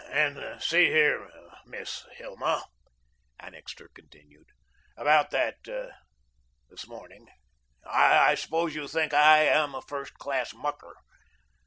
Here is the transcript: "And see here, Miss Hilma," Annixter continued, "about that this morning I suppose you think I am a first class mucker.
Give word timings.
"And 0.11 0.41
see 0.59 0.87
here, 0.87 1.29
Miss 1.63 2.07
Hilma," 2.13 2.65
Annixter 3.39 3.87
continued, 3.93 4.47
"about 4.97 5.29
that 5.29 5.57
this 5.63 6.87
morning 6.87 7.27
I 7.85 8.33
suppose 8.33 8.73
you 8.73 8.87
think 8.87 9.13
I 9.13 9.43
am 9.43 9.75
a 9.75 9.81
first 9.83 10.15
class 10.15 10.55
mucker. 10.55 10.95